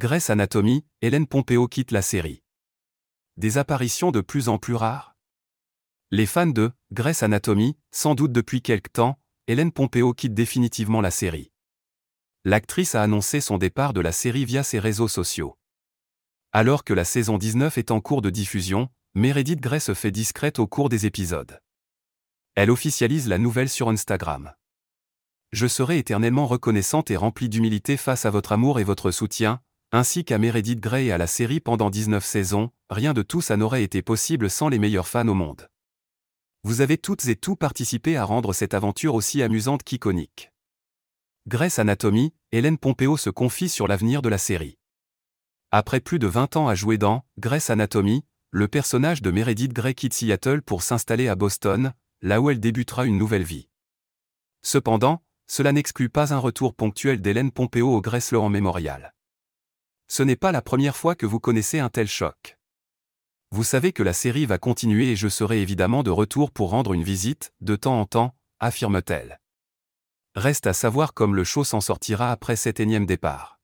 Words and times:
Grey's 0.00 0.30
Anatomy, 0.30 0.84
Hélène 1.02 1.26
Pompeo 1.26 1.66
quitte 1.66 1.90
la 1.90 2.02
série. 2.02 2.44
Des 3.36 3.58
apparitions 3.58 4.12
de 4.12 4.20
plus 4.20 4.48
en 4.48 4.56
plus 4.56 4.76
rares 4.76 5.16
Les 6.12 6.24
fans 6.24 6.46
de 6.46 6.70
Grey's 6.92 7.24
Anatomy, 7.24 7.76
sans 7.90 8.14
doute 8.14 8.30
depuis 8.30 8.62
quelque 8.62 8.92
temps, 8.92 9.18
Hélène 9.48 9.72
Pompeo 9.72 10.14
quitte 10.14 10.34
définitivement 10.34 11.00
la 11.00 11.10
série. 11.10 11.50
L'actrice 12.44 12.94
a 12.94 13.02
annoncé 13.02 13.40
son 13.40 13.58
départ 13.58 13.92
de 13.92 14.00
la 14.00 14.12
série 14.12 14.44
via 14.44 14.62
ses 14.62 14.78
réseaux 14.78 15.08
sociaux. 15.08 15.58
Alors 16.52 16.84
que 16.84 16.94
la 16.94 17.04
saison 17.04 17.36
19 17.36 17.76
est 17.76 17.90
en 17.90 18.00
cours 18.00 18.22
de 18.22 18.30
diffusion, 18.30 18.90
Meredith 19.16 19.60
Grey 19.60 19.80
se 19.80 19.94
fait 19.94 20.12
discrète 20.12 20.60
au 20.60 20.68
cours 20.68 20.90
des 20.90 21.06
épisodes. 21.06 21.60
Elle 22.54 22.70
officialise 22.70 23.26
la 23.26 23.38
nouvelle 23.38 23.68
sur 23.68 23.88
Instagram. 23.88 24.54
Je 25.50 25.66
serai 25.66 25.98
éternellement 25.98 26.46
reconnaissante 26.46 27.10
et 27.10 27.16
remplie 27.16 27.48
d'humilité 27.48 27.96
face 27.96 28.26
à 28.26 28.30
votre 28.30 28.52
amour 28.52 28.78
et 28.78 28.84
votre 28.84 29.10
soutien, 29.10 29.60
ainsi 29.92 30.24
qu'à 30.24 30.38
Meredith 30.38 30.80
Grey 30.80 31.06
et 31.06 31.12
à 31.12 31.18
la 31.18 31.26
série 31.26 31.60
pendant 31.60 31.88
19 31.88 32.24
saisons, 32.24 32.70
rien 32.90 33.14
de 33.14 33.22
tout 33.22 33.40
ça 33.40 33.56
n'aurait 33.56 33.82
été 33.82 34.02
possible 34.02 34.50
sans 34.50 34.68
les 34.68 34.78
meilleurs 34.78 35.08
fans 35.08 35.28
au 35.28 35.34
monde. 35.34 35.68
Vous 36.62 36.80
avez 36.82 36.98
toutes 36.98 37.26
et 37.28 37.36
tous 37.36 37.56
participé 37.56 38.16
à 38.16 38.24
rendre 38.24 38.52
cette 38.52 38.74
aventure 38.74 39.14
aussi 39.14 39.42
amusante 39.42 39.84
qu'iconique. 39.84 40.52
Grey's 41.46 41.78
Anatomy, 41.78 42.34
Hélène 42.52 42.76
Pompeo 42.76 43.16
se 43.16 43.30
confie 43.30 43.70
sur 43.70 43.88
l'avenir 43.88 44.20
de 44.20 44.28
la 44.28 44.36
série. 44.36 44.76
Après 45.70 46.00
plus 46.00 46.18
de 46.18 46.26
20 46.26 46.56
ans 46.56 46.68
à 46.68 46.74
jouer 46.74 46.98
dans 46.98 47.24
Grey's 47.38 47.70
Anatomy, 47.70 48.24
le 48.50 48.68
personnage 48.68 49.22
de 49.22 49.30
Meredith 49.30 49.72
Grey 49.72 49.94
quitte 49.94 50.14
Seattle 50.14 50.62
pour 50.62 50.82
s'installer 50.82 51.28
à 51.28 51.36
Boston, 51.36 51.92
là 52.20 52.40
où 52.40 52.50
elle 52.50 52.60
débutera 52.60 53.06
une 53.06 53.18
nouvelle 53.18 53.42
vie. 53.42 53.68
Cependant, 54.62 55.22
cela 55.46 55.72
n'exclut 55.72 56.10
pas 56.10 56.34
un 56.34 56.38
retour 56.38 56.74
ponctuel 56.74 57.22
d'Hélène 57.22 57.52
Pompeo 57.52 57.94
au 57.94 58.02
Grey 58.02 58.20
Sloan 58.20 58.50
Memorial. 58.50 59.14
Ce 60.08 60.22
n'est 60.22 60.36
pas 60.36 60.52
la 60.52 60.62
première 60.62 60.96
fois 60.96 61.14
que 61.14 61.26
vous 61.26 61.38
connaissez 61.38 61.78
un 61.78 61.90
tel 61.90 62.08
choc. 62.08 62.58
Vous 63.50 63.64
savez 63.64 63.92
que 63.92 64.02
la 64.02 64.12
série 64.12 64.46
va 64.46 64.58
continuer 64.58 65.10
et 65.10 65.16
je 65.16 65.28
serai 65.28 65.62
évidemment 65.62 66.02
de 66.02 66.10
retour 66.10 66.50
pour 66.50 66.70
rendre 66.70 66.92
une 66.92 67.02
visite, 67.02 67.52
de 67.60 67.76
temps 67.76 68.00
en 68.00 68.06
temps, 68.06 68.34
affirme-t-elle. 68.58 69.40
Reste 70.34 70.66
à 70.66 70.72
savoir 70.72 71.14
comme 71.14 71.34
le 71.34 71.44
show 71.44 71.64
s'en 71.64 71.80
sortira 71.80 72.30
après 72.30 72.56
cet 72.56 72.80
énième 72.80 73.06
départ. 73.06 73.57